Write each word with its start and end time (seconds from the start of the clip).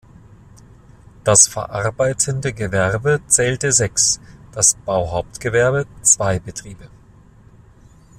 Das 1.23 1.47
verarbeitende 1.47 2.53
Gewerbe 2.53 3.21
zählte 3.27 3.71
sechs, 3.71 4.19
das 4.51 4.73
Bauhauptgewerbe 4.83 5.85
zwei 6.01 6.39
Betriebe. 6.39 6.89